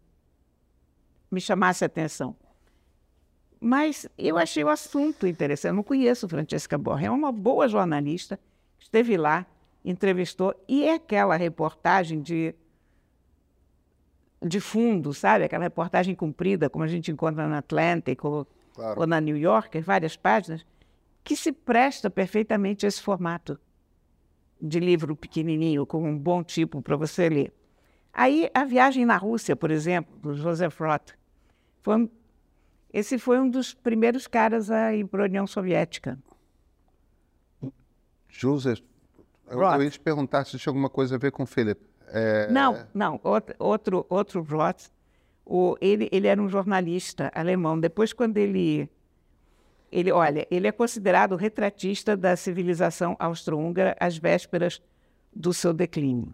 me 1.30 1.42
chamasse 1.42 1.84
a 1.84 1.88
atenção. 1.88 2.36
Mas 3.60 4.08
eu 4.18 4.38
achei 4.38 4.64
o 4.64 4.70
assunto 4.70 5.26
interessante. 5.26 5.72
Eu 5.72 5.76
não 5.76 5.84
conheço 5.84 6.28
Francesca 6.28 6.78
Borri. 6.78 7.06
É 7.06 7.12
uma 7.12 7.32
boa 7.32 7.68
jornalista. 7.68 8.40
Esteve 8.80 9.18
lá, 9.18 9.46
entrevistou. 9.84 10.54
E 10.68 10.84
é 10.84 10.94
aquela 10.94 11.36
reportagem 11.36 12.22
de, 12.22 12.54
de 14.42 14.60
fundo, 14.60 15.14
sabe? 15.14 15.46
Aquela 15.46 15.64
reportagem 15.64 16.14
comprida, 16.14 16.70
como 16.70 16.84
a 16.84 16.88
gente 16.88 17.12
encontra 17.12 17.48
na 17.48 17.58
Atlantic 17.58 18.24
ou, 18.24 18.48
claro. 18.74 19.00
ou 19.02 19.08
na 19.08 19.20
New 19.20 19.36
Yorker, 19.36 19.84
várias 19.84 20.16
páginas, 20.16 20.66
que 21.24 21.36
se 21.36 21.52
presta 21.52 22.10
perfeitamente 22.10 22.86
a 22.86 22.90
esse 22.90 23.02
formato 23.02 23.60
de 24.62 24.80
livro 24.80 25.16
pequenininho, 25.16 25.86
com 25.86 26.04
um 26.04 26.18
bom 26.18 26.44
tipo 26.44 26.82
para 26.82 26.96
você 26.96 27.28
ler. 27.30 27.54
Aí, 28.14 28.50
a 28.54 28.64
viagem 28.64 29.06
na 29.06 29.18
Rússia, 29.18 29.56
por 29.56 29.70
exemplo, 29.70 30.18
do 30.18 30.34
Joseph 30.34 30.80
Roth, 30.80 31.17
foi 31.88 32.10
esse 32.92 33.18
foi 33.18 33.40
um 33.40 33.50
dos 33.50 33.74
primeiros 33.74 34.28
caras 34.28 34.70
a 34.70 34.94
ir 34.94 35.06
para 35.06 35.24
a 35.24 35.26
União 35.26 35.48
Soviética. 35.48 36.20
Joseph. 38.28 38.82
Eu, 39.50 39.62
eu 39.62 39.84
ia 39.84 39.90
te 39.90 40.00
perguntar 40.00 40.46
se 40.46 40.58
tinha 40.58 40.72
alguma 40.72 40.90
coisa 40.90 41.16
a 41.16 41.18
ver 41.18 41.32
com 41.32 41.46
Philip. 41.46 41.80
É, 42.08 42.52
Não, 42.52 42.86
não, 42.94 43.20
outro, 43.24 44.06
outro, 44.10 44.42
Roth, 44.42 44.90
o, 45.46 45.78
ele, 45.80 46.10
ele 46.12 46.28
era 46.28 46.42
um 46.42 46.50
jornalista 46.50 47.32
alemão. 47.34 47.80
Depois, 47.80 48.12
quando 48.12 48.38
ele, 48.38 48.90
ele, 49.90 50.12
olha, 50.12 50.46
ele 50.52 50.68
é 50.68 50.72
considerado 50.72 51.32
o 51.34 51.38
retratista 51.38 52.18
da 52.18 52.36
civilização 52.36 53.16
austro-húngara 53.18 53.96
às 54.00 54.18
vésperas 54.18 54.82
do 55.34 55.54
seu 55.54 55.74
declínio. 55.74 56.34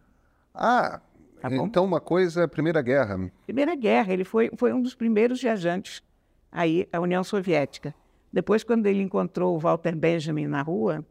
Ah, 0.53 0.99
Tá 1.43 1.53
então 1.53 1.83
uma 1.83 1.99
coisa 1.99 2.39
é 2.39 2.43
a 2.45 2.47
Primeira 2.47 2.81
Guerra. 2.81 3.29
Primeira 3.45 3.75
Guerra, 3.75 4.13
ele 4.13 4.23
foi, 4.23 4.49
foi 4.55 4.71
um 4.71 4.81
dos 4.81 4.95
primeiros 4.95 5.41
viajantes 5.41 6.01
aí 6.49 6.87
à 6.89 7.01
União 7.01 7.21
Soviética. 7.21 7.93
Depois, 8.31 8.63
quando 8.63 8.87
ele 8.87 9.01
encontrou 9.01 9.53
o 9.53 9.59
Walter 9.59 9.93
Benjamin 9.93 10.47
na 10.47 10.61
rua, 10.61 11.05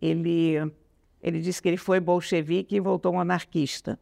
ele, 0.00 0.54
ele 1.22 1.40
disse 1.42 1.60
que 1.60 1.68
ele 1.68 1.76
foi 1.76 2.00
bolchevique 2.00 2.74
e 2.74 2.80
voltou 2.80 3.12
um 3.12 3.20
anarquista. 3.20 4.00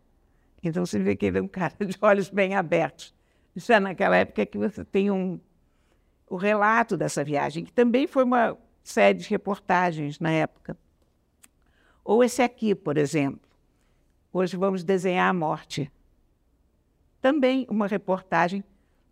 Então, 0.62 0.86
você 0.86 1.00
vê 1.00 1.16
que 1.16 1.26
ele 1.26 1.38
é 1.38 1.42
um 1.42 1.48
cara 1.48 1.74
de 1.84 1.98
olhos 2.00 2.30
bem 2.30 2.54
abertos. 2.54 3.12
Isso 3.56 3.72
é 3.72 3.80
naquela 3.80 4.16
época 4.16 4.46
que 4.46 4.56
você 4.56 4.84
tem 4.84 5.10
um, 5.10 5.40
o 6.30 6.36
relato 6.36 6.96
dessa 6.96 7.24
viagem, 7.24 7.64
que 7.64 7.72
também 7.72 8.06
foi 8.06 8.22
uma 8.22 8.56
série 8.84 9.18
de 9.18 9.28
reportagens 9.28 10.20
na 10.20 10.30
época. 10.30 10.76
Ou 12.04 12.22
esse 12.22 12.40
aqui, 12.42 12.76
por 12.76 12.96
exemplo. 12.96 13.51
Hoje 14.32 14.56
vamos 14.56 14.82
desenhar 14.82 15.28
a 15.28 15.32
morte 15.32 15.90
também 17.20 17.64
uma 17.70 17.86
reportagem 17.86 18.64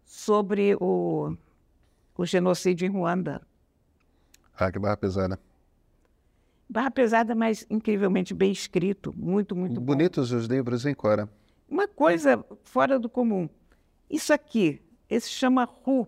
sobre 0.04 0.74
o, 0.80 1.36
o 2.16 2.26
genocídio 2.26 2.86
em 2.86 2.90
Ruanda. 2.90 3.40
Ah, 4.58 4.70
que 4.70 4.78
barra 4.78 4.96
pesada. 4.96 5.38
Barra 6.68 6.90
pesada, 6.90 7.34
mas 7.34 7.64
incrivelmente 7.70 8.34
bem 8.34 8.50
escrito, 8.50 9.14
muito, 9.16 9.54
muito 9.54 9.80
Bonitos 9.80 10.30
bom. 10.30 10.38
os 10.38 10.46
livros, 10.46 10.84
hein, 10.84 10.94
Cora? 10.94 11.28
Uma 11.68 11.86
coisa 11.86 12.44
fora 12.64 12.98
do 12.98 13.08
comum. 13.08 13.48
Isso 14.08 14.32
aqui, 14.32 14.82
esse 15.08 15.30
chama 15.30 15.68
Hu, 15.86 16.06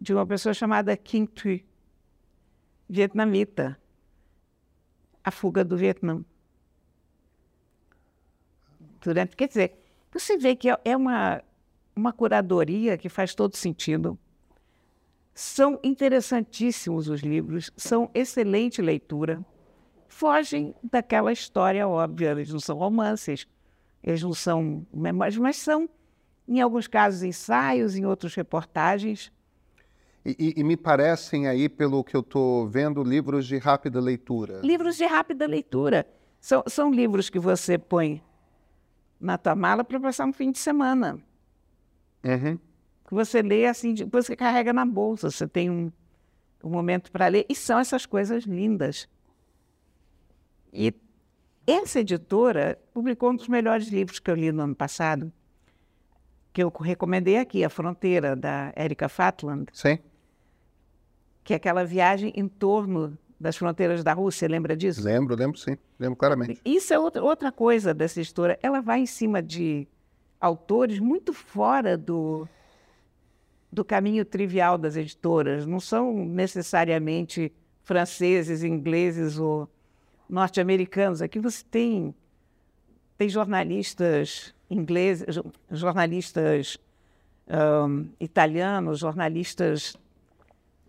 de 0.00 0.12
uma 0.12 0.26
pessoa 0.26 0.52
chamada 0.52 0.96
Kim 0.96 1.26
Thuy, 1.26 1.64
vietnamita. 2.88 3.78
A 5.22 5.30
fuga 5.30 5.64
do 5.64 5.76
Vietnã. 5.76 6.22
Durante, 9.04 9.36
quer 9.36 9.48
dizer, 9.48 9.78
você 10.10 10.38
vê 10.38 10.56
que 10.56 10.68
é 10.82 10.96
uma, 10.96 11.42
uma 11.94 12.10
curadoria 12.10 12.96
que 12.96 13.10
faz 13.10 13.34
todo 13.34 13.54
sentido. 13.54 14.18
São 15.34 15.78
interessantíssimos 15.84 17.08
os 17.08 17.20
livros, 17.20 17.70
são 17.76 18.10
excelente 18.14 18.80
leitura. 18.80 19.44
Fogem 20.08 20.74
daquela 20.82 21.30
história 21.32 21.86
óbvia, 21.86 22.30
eles 22.30 22.50
não 22.50 22.60
são 22.60 22.78
romances, 22.78 23.46
eles 24.02 24.22
não 24.22 24.32
são 24.32 24.86
memórias, 24.90 25.36
mas 25.36 25.56
são, 25.56 25.86
em 26.48 26.62
alguns 26.62 26.86
casos, 26.86 27.22
ensaios, 27.22 27.96
em 27.96 28.06
outros, 28.06 28.34
reportagens. 28.34 29.30
E, 30.24 30.34
e, 30.38 30.60
e 30.60 30.64
me 30.64 30.78
parecem 30.78 31.46
aí, 31.46 31.68
pelo 31.68 32.02
que 32.02 32.16
eu 32.16 32.20
estou 32.20 32.66
vendo, 32.66 33.04
livros 33.04 33.46
de 33.46 33.58
rápida 33.58 34.00
leitura. 34.00 34.60
Livros 34.62 34.96
de 34.96 35.04
rápida 35.04 35.46
leitura. 35.46 36.06
São, 36.40 36.62
são 36.66 36.90
livros 36.90 37.28
que 37.28 37.38
você 37.38 37.76
põe 37.76 38.22
na 39.24 39.38
tua 39.38 39.54
mala 39.56 39.82
para 39.82 39.98
passar 39.98 40.26
um 40.26 40.32
fim 40.32 40.52
de 40.52 40.58
semana. 40.58 41.18
Uhum. 42.22 42.58
Que 43.06 43.14
você 43.14 43.42
lê 43.42 43.66
assim, 43.66 43.94
depois 43.94 44.26
você 44.26 44.36
carrega 44.36 44.72
na 44.72 44.84
bolsa, 44.84 45.30
você 45.30 45.48
tem 45.48 45.70
um, 45.70 45.90
um 46.62 46.70
momento 46.70 47.10
para 47.10 47.26
ler. 47.28 47.46
E 47.48 47.54
são 47.54 47.78
essas 47.78 48.06
coisas 48.06 48.44
lindas. 48.44 49.08
E 50.72 50.94
essa 51.66 52.00
editora 52.00 52.78
publicou 52.92 53.30
um 53.30 53.36
dos 53.36 53.48
melhores 53.48 53.88
livros 53.88 54.18
que 54.18 54.30
eu 54.30 54.34
li 54.34 54.52
no 54.52 54.62
ano 54.62 54.74
passado, 54.74 55.32
que 56.52 56.62
eu 56.62 56.68
recomendei 56.68 57.38
aqui, 57.38 57.64
A 57.64 57.70
Fronteira, 57.70 58.36
da 58.36 58.72
Erika 58.76 59.08
Fatland. 59.08 59.66
Sim. 59.72 59.98
Que 61.42 61.54
é 61.54 61.56
aquela 61.56 61.84
viagem 61.84 62.32
em 62.36 62.46
torno 62.48 63.18
das 63.44 63.58
fronteiras 63.58 64.02
da 64.02 64.14
Rússia, 64.14 64.48
lembra 64.48 64.74
disso? 64.74 65.04
Lembro, 65.04 65.36
lembro 65.36 65.58
sim, 65.58 65.76
lembro 65.98 66.16
claramente. 66.16 66.58
Isso 66.64 66.94
é 66.94 66.98
outra, 66.98 67.22
outra 67.22 67.52
coisa 67.52 67.92
dessa 67.92 68.18
história. 68.18 68.58
Ela 68.62 68.80
vai 68.80 69.00
em 69.00 69.06
cima 69.06 69.42
de 69.42 69.86
autores 70.40 70.98
muito 70.98 71.34
fora 71.34 71.94
do, 71.94 72.48
do 73.70 73.84
caminho 73.84 74.24
trivial 74.24 74.78
das 74.78 74.96
editoras. 74.96 75.66
Não 75.66 75.78
são 75.78 76.24
necessariamente 76.24 77.52
franceses, 77.82 78.64
ingleses 78.64 79.38
ou 79.38 79.68
norte-americanos. 80.26 81.20
Aqui 81.20 81.38
você 81.38 81.62
tem, 81.70 82.14
tem 83.18 83.28
jornalistas 83.28 84.54
ingleses, 84.70 85.38
jornalistas 85.70 86.78
um, 87.46 88.08
italianos, 88.18 89.00
jornalistas 89.00 89.98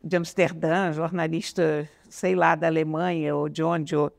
de 0.05 0.15
Amsterdã, 0.15 0.93
jornalistas, 0.93 1.88
sei 2.09 2.35
lá, 2.35 2.55
da 2.55 2.67
Alemanha 2.67 3.35
ou 3.35 3.50
de 3.50 3.63
onde. 3.63 3.95
Ou... 3.95 4.12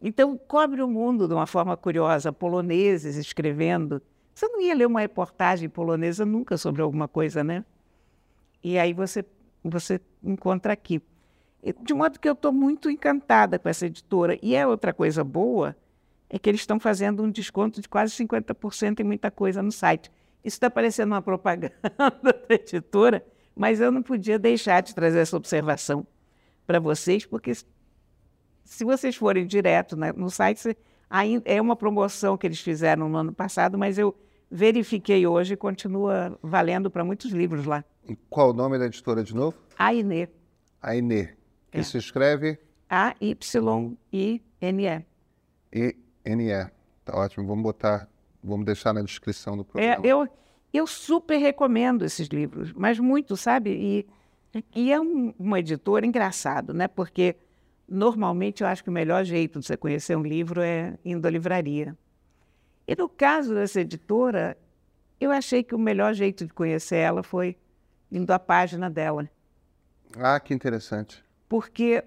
Então, 0.00 0.36
cobre 0.36 0.82
o 0.82 0.88
mundo 0.88 1.28
de 1.28 1.34
uma 1.34 1.46
forma 1.46 1.76
curiosa, 1.76 2.32
poloneses 2.32 3.16
escrevendo. 3.16 4.02
Você 4.34 4.48
não 4.48 4.60
ia 4.60 4.74
ler 4.74 4.86
uma 4.86 5.00
reportagem 5.00 5.68
polonesa 5.68 6.24
nunca 6.24 6.56
sobre 6.56 6.82
alguma 6.82 7.06
coisa, 7.06 7.44
né? 7.44 7.64
E 8.62 8.78
aí 8.78 8.92
você, 8.92 9.24
você 9.62 10.00
encontra 10.22 10.72
aqui. 10.72 11.00
De 11.82 11.94
modo 11.94 12.18
que 12.18 12.28
eu 12.28 12.32
estou 12.32 12.52
muito 12.52 12.90
encantada 12.90 13.58
com 13.58 13.68
essa 13.68 13.86
editora. 13.86 14.38
E 14.42 14.54
é 14.54 14.66
outra 14.66 14.92
coisa 14.92 15.22
boa, 15.22 15.76
é 16.28 16.38
que 16.38 16.48
eles 16.48 16.62
estão 16.62 16.80
fazendo 16.80 17.22
um 17.22 17.30
desconto 17.30 17.80
de 17.80 17.88
quase 17.88 18.14
50% 18.24 19.00
em 19.00 19.04
muita 19.04 19.30
coisa 19.30 19.62
no 19.62 19.70
site. 19.70 20.10
Isso 20.42 20.56
está 20.56 20.70
parecendo 20.70 21.14
uma 21.14 21.22
propaganda 21.22 21.74
da 22.22 22.54
editora, 22.54 23.24
mas 23.54 23.80
eu 23.80 23.92
não 23.92 24.02
podia 24.02 24.38
deixar 24.38 24.80
de 24.80 24.94
trazer 24.94 25.20
essa 25.20 25.36
observação 25.36 26.06
para 26.72 26.80
vocês, 26.80 27.26
porque 27.26 27.52
se 28.64 28.82
vocês 28.84 29.14
forem 29.14 29.46
direto 29.46 29.94
né, 29.94 30.10
no 30.16 30.30
site, 30.30 30.74
é 31.44 31.60
uma 31.60 31.76
promoção 31.76 32.38
que 32.38 32.46
eles 32.46 32.60
fizeram 32.60 33.10
no 33.10 33.18
ano 33.18 33.32
passado, 33.34 33.76
mas 33.76 33.98
eu 33.98 34.16
verifiquei 34.50 35.26
hoje 35.26 35.52
e 35.52 35.56
continua 35.56 36.38
valendo 36.42 36.90
para 36.90 37.04
muitos 37.04 37.30
livros 37.30 37.66
lá. 37.66 37.84
E 38.08 38.16
qual 38.30 38.50
o 38.50 38.52
nome 38.54 38.78
da 38.78 38.86
editora 38.86 39.22
de 39.22 39.34
novo? 39.34 39.56
Aine. 39.78 40.28
Aine. 40.80 41.28
Que 41.70 41.80
É. 41.80 41.82
se 41.82 41.98
escreve 41.98 42.58
A-Y-I-N-E. 42.88 44.40
E-N-E. 45.72 46.70
Tá 47.04 47.16
ótimo, 47.18 47.46
vamos 47.46 47.62
botar, 47.62 48.08
vamos 48.42 48.64
deixar 48.64 48.94
na 48.94 49.02
descrição 49.02 49.56
do 49.56 49.62
É, 49.62 49.64
programa. 49.96 50.06
eu, 50.06 50.28
eu 50.72 50.86
super 50.86 51.36
recomendo 51.36 52.04
esses 52.04 52.28
livros, 52.28 52.72
mas 52.72 52.98
muito, 52.98 53.36
sabe? 53.36 53.70
E, 53.70 54.06
e 54.74 54.92
é 54.92 55.00
um, 55.00 55.32
uma 55.38 55.58
editora 55.60 56.04
engraçado, 56.06 56.74
né? 56.74 56.86
Porque 56.88 57.36
normalmente 57.88 58.62
eu 58.62 58.66
acho 58.68 58.82
que 58.82 58.90
o 58.90 58.92
melhor 58.92 59.24
jeito 59.24 59.60
de 59.60 59.66
você 59.66 59.76
conhecer 59.76 60.16
um 60.16 60.22
livro 60.22 60.60
é 60.60 60.98
indo 61.04 61.26
à 61.26 61.30
livraria. 61.30 61.96
E 62.86 62.94
no 62.96 63.08
caso 63.08 63.54
dessa 63.54 63.80
editora, 63.80 64.56
eu 65.20 65.30
achei 65.30 65.62
que 65.62 65.74
o 65.74 65.78
melhor 65.78 66.12
jeito 66.14 66.46
de 66.46 66.52
conhecer 66.52 66.96
ela 66.96 67.22
foi 67.22 67.56
indo 68.10 68.30
à 68.30 68.38
página 68.38 68.90
dela. 68.90 69.28
Ah, 70.18 70.38
que 70.40 70.52
interessante. 70.52 71.24
Porque, 71.48 72.04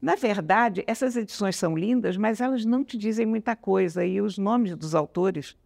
na 0.00 0.14
verdade, 0.14 0.84
essas 0.86 1.16
edições 1.16 1.56
são 1.56 1.76
lindas, 1.76 2.16
mas 2.16 2.40
elas 2.40 2.64
não 2.64 2.84
te 2.84 2.96
dizem 2.96 3.26
muita 3.26 3.54
coisa. 3.56 4.04
E 4.04 4.20
os 4.20 4.38
nomes 4.38 4.74
dos 4.76 4.94
autores 4.94 5.56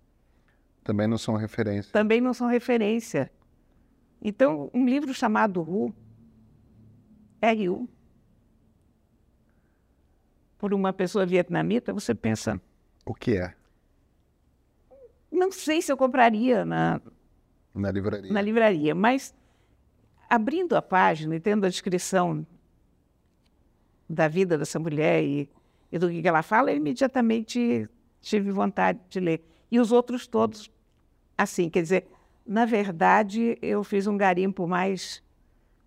Também 0.83 1.07
não 1.07 1.19
são 1.19 1.37
referência. 1.37 1.93
também 1.93 2.21
não 2.21 2.33
são 2.35 2.49
referência. 2.49 3.31
Então, 4.23 4.71
um 4.75 4.85
livro 4.87 5.15
chamado 5.15 5.63
Ru, 5.63 5.95
R.U., 7.41 7.89
por 10.59 10.75
uma 10.75 10.93
pessoa 10.93 11.25
vietnamita, 11.25 11.93
você 11.93 12.15
pensa, 12.15 12.61
O 13.07 13.15
que 13.15 13.37
é? 13.37 13.55
não 15.33 15.51
sei 15.51 15.81
se 15.81 15.91
eu 15.91 15.97
compraria 15.97 16.67
na, 16.67 17.01
Na 17.75 17.91
livraria. 17.91 18.31
na 18.33 18.43
livraria, 18.43 18.95
mas 18.95 19.35
abrindo 20.29 20.77
a 20.77 20.83
página 20.83 21.35
e 21.35 21.41
tendo 21.41 21.65
a 21.65 21.69
descrição 21.71 22.47
da 24.07 24.29
vida 24.29 24.59
dessa 24.59 24.79
mulher 24.79 25.23
e, 25.25 25.49
e 25.91 25.99
do 25.99 26.11
que 26.11 26.27
ela 26.29 26.43
fala, 26.43 26.71
eu 26.73 26.77
imediatamente 26.77 27.89
tive 28.21 28.51
vontade 28.51 29.01
de 29.09 29.19
ler. 29.19 29.43
E 29.71 29.81
os 29.81 29.93
outros 29.93 30.27
todos, 30.27 30.71
assim, 31.39 31.71
quer 31.71 31.81
dizer, 31.83 32.07
na 32.51 32.65
verdade, 32.65 33.57
eu 33.63 33.85
fiz 33.85 34.09
um 34.09 34.17
garimpo 34.17 34.67
mais 34.67 35.23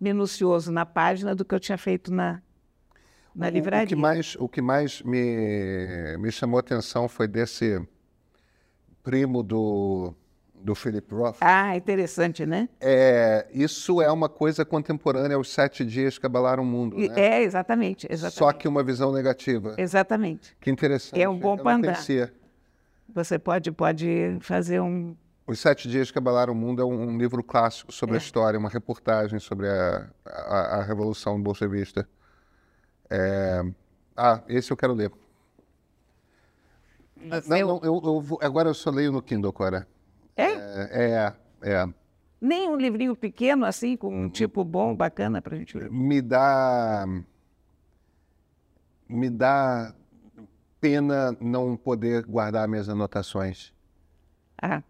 minucioso 0.00 0.72
na 0.72 0.86
página 0.86 1.34
do 1.34 1.44
que 1.44 1.54
eu 1.54 1.60
tinha 1.60 1.76
feito 1.76 2.10
na, 2.10 2.40
na 3.34 3.48
O- 3.48 3.50
livraria. 3.50 3.84
O 3.84 3.88
que 3.88 3.94
mais, 3.94 4.36
o 4.40 4.48
que 4.48 4.62
mais 4.62 5.02
me, 5.02 6.16
me 6.18 6.32
chamou 6.32 6.56
a 6.56 6.60
atenção 6.60 7.06
foi 7.06 7.28
desse 7.28 7.86
primo 9.02 9.42
do, 9.42 10.14
do 10.54 10.74
Philip 10.74 11.12
Roth. 11.14 11.36
Ah, 11.42 11.76
interessante, 11.76 12.46
né? 12.46 12.66
É, 12.80 13.46
isso 13.52 14.00
é 14.00 14.10
uma 14.10 14.30
coisa 14.30 14.64
contemporânea 14.64 15.36
aos 15.36 15.52
sete 15.52 15.84
dias 15.84 16.16
que 16.16 16.24
abalaram 16.24 16.62
o 16.62 16.66
mundo, 16.66 16.96
né? 16.96 17.12
É, 17.14 17.42
exatamente, 17.42 18.06
exatamente. 18.10 18.38
Só 18.38 18.50
que 18.54 18.66
uma 18.66 18.82
visão 18.82 19.12
negativa. 19.12 19.74
Exatamente. 19.76 20.56
Que 20.58 20.70
interessante. 20.70 21.20
É 21.20 21.28
um 21.28 21.38
bom 21.38 21.58
conhecia. 21.58 22.32
Você 23.14 23.38
pode, 23.38 23.70
pode 23.70 24.38
fazer 24.40 24.80
um, 24.80 25.14
Os 25.46 25.60
Sete 25.60 25.88
Dias 25.88 26.10
que 26.10 26.16
Abalaram 26.18 26.52
o 26.52 26.56
Mundo 26.56 26.80
é 26.80 26.84
um, 26.84 27.08
um 27.10 27.18
livro 27.18 27.42
clássico 27.42 27.92
sobre 27.92 28.14
a 28.14 28.18
história, 28.18 28.58
uma 28.58 28.70
reportagem 28.70 29.38
sobre 29.38 29.68
a, 29.68 30.08
a, 30.24 30.58
a 30.78 30.82
Revolução 30.82 31.40
Bolchevista. 31.40 32.08
É, 33.10 33.62
Ah, 34.16 34.42
esse 34.48 34.70
eu 34.72 34.76
quero 34.76 34.94
ler. 34.94 35.10
Não, 37.16 37.56
eu- 37.58 37.66
não, 37.66 37.80
eu, 37.82 38.00
eu 38.04 38.20
vou- 38.20 38.38
agora 38.42 38.68
eu 38.70 38.74
só 38.74 38.90
leio 38.90 39.12
no 39.12 39.20
Kindle, 39.22 39.52
Cora. 39.52 39.86
É? 40.36 40.44
É, 40.52 41.34
é, 41.62 41.70
é. 41.82 41.88
Nem 42.40 42.68
um 42.68 42.76
livrinho 42.76 43.14
pequeno 43.16 43.64
assim, 43.64 43.96
com 43.96 44.14
um 44.14 44.28
tipo 44.28 44.64
bom, 44.64 44.94
bacana 44.94 45.40
para 45.42 45.56
a 45.56 45.58
gente 45.58 45.76
ler. 45.76 45.90
Me 45.90 46.20
dá. 46.22 47.04
Me 49.08 49.28
dá 49.30 49.94
pena 50.80 51.36
não 51.40 51.76
poder 51.76 52.24
guardar 52.26 52.66
minhas 52.68 52.88
anotações. 52.88 53.72
Ah, 54.60 54.82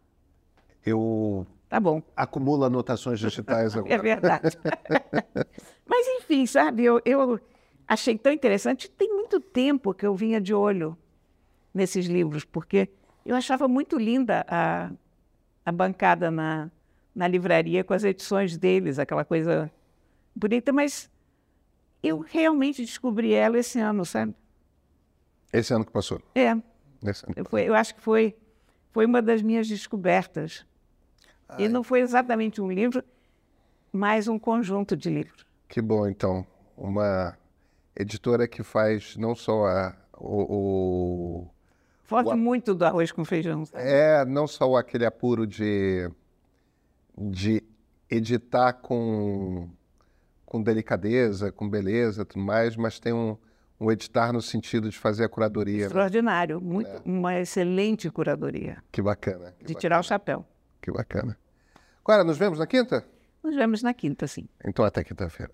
Eu 0.84 1.46
tá 1.68 1.80
bom. 1.80 2.02
acumulo 2.16 2.64
anotações 2.64 3.18
digitais 3.18 3.76
agora. 3.76 3.94
É 3.94 3.98
verdade. 3.98 4.56
Mas, 5.86 6.06
enfim, 6.06 6.46
sabe, 6.46 6.84
eu, 6.84 7.00
eu 7.04 7.40
achei 7.86 8.16
tão 8.18 8.32
interessante. 8.32 8.90
Tem 8.90 9.08
muito 9.08 9.40
tempo 9.40 9.92
que 9.94 10.06
eu 10.06 10.14
vinha 10.14 10.40
de 10.40 10.54
olho 10.54 10.96
nesses 11.72 12.06
livros, 12.06 12.44
porque 12.44 12.88
eu 13.24 13.34
achava 13.34 13.66
muito 13.66 13.98
linda 13.98 14.44
a, 14.48 14.90
a 15.64 15.72
bancada 15.72 16.30
na, 16.30 16.70
na 17.14 17.26
livraria 17.28 17.82
com 17.84 17.94
as 17.94 18.04
edições 18.04 18.56
deles, 18.56 18.98
aquela 18.98 19.24
coisa 19.24 19.70
bonita, 20.34 20.72
mas 20.72 21.10
eu 22.02 22.18
realmente 22.20 22.82
descobri 22.84 23.32
ela 23.32 23.58
esse 23.58 23.78
ano, 23.80 24.04
sabe? 24.04 24.34
Esse 25.52 25.72
ano 25.72 25.84
que 25.84 25.92
passou. 25.92 26.20
É, 26.34 26.50
Esse 27.08 27.24
ano. 27.24 27.34
eu, 27.36 27.44
foi- 27.44 27.62
eu 27.68 27.74
acho 27.74 27.94
que 27.94 28.00
foi, 28.00 28.36
foi 28.92 29.06
uma 29.06 29.22
das 29.22 29.40
minhas 29.42 29.66
descobertas. 29.68 30.66
E 31.58 31.68
não 31.68 31.82
foi 31.82 32.00
exatamente 32.00 32.60
um 32.60 32.70
livro, 32.70 33.02
mas 33.92 34.28
um 34.28 34.38
conjunto 34.38 34.96
de 34.96 35.08
livros. 35.10 35.46
Que 35.68 35.80
bom, 35.80 36.06
então. 36.06 36.46
Uma 36.76 37.36
editora 37.96 38.46
que 38.48 38.62
faz 38.62 39.16
não 39.16 39.34
só 39.34 39.66
a, 39.66 39.96
o, 40.18 40.42
o- 41.42 41.50
Foge 42.02 42.34
muito 42.34 42.74
do 42.74 42.84
arroz 42.84 43.10
com 43.12 43.24
feijão. 43.24 43.64
sabe? 43.64 43.82
é 43.86 44.24
não 44.24 44.46
só 44.46 44.76
aquele 44.76 45.06
apuro 45.06 45.46
de, 45.46 46.10
de 47.16 47.62
editar 48.10 48.72
com, 48.74 49.68
com 50.44 50.62
delicadeza, 50.62 51.50
com 51.50 51.68
beleza, 51.68 52.24
tudo 52.24 52.44
mais, 52.44 52.76
mas 52.76 52.98
tem 53.00 53.12
um, 53.12 53.36
um 53.80 53.90
editar 53.90 54.32
no 54.32 54.42
sentido 54.42 54.90
de 54.90 54.98
fazer 54.98 55.24
a 55.24 55.28
curadoria. 55.28 55.78
né? 55.80 55.86
Extraordinário, 55.86 56.60
muito, 56.60 56.90
uma 57.04 57.38
excelente 57.40 58.10
curadoria, 58.10 58.82
Que 58.92 59.00
bacana. 59.00 59.52
Que, 59.58 59.64
de 59.64 59.72
bacana, 59.72 59.80
tirar 59.80 60.00
o 60.00 60.02
chapéu. 60.02 60.44
que 60.82 60.90
bacana. 60.92 61.38
Agora, 62.04 62.22
nos 62.22 62.36
vemos 62.36 62.58
na 62.58 62.66
quinta? 62.66 63.02
Nos 63.42 63.56
vemos 63.56 63.82
na 63.82 63.94
quinta, 63.94 64.26
sim. 64.26 64.46
Então 64.62 64.84
até 64.84 65.02
quinta-feira. 65.02 65.52